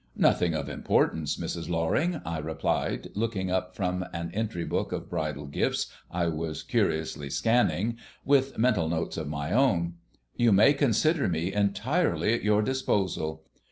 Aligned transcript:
"Nothing 0.17 0.55
of 0.55 0.67
importance, 0.67 1.37
Mrs. 1.37 1.69
Loring," 1.69 2.21
I 2.25 2.39
replied, 2.39 3.09
looking 3.13 3.51
up 3.51 3.75
from 3.75 4.03
an 4.13 4.31
entry 4.33 4.65
book 4.65 4.91
of 4.91 5.11
bridal 5.11 5.45
gifts 5.45 5.91
I 6.09 6.25
was 6.25 6.63
curiously 6.63 7.29
scanning, 7.29 7.99
with 8.25 8.57
mental 8.57 8.89
notes 8.89 9.15
of 9.15 9.27
my 9.27 9.51
own. 9.51 9.97
"You 10.35 10.51
may 10.53 10.73
consider 10.73 11.27
me 11.27 11.53
entirely 11.53 12.33
at 12.33 12.41
your 12.43 12.63
disposal. 12.63 13.43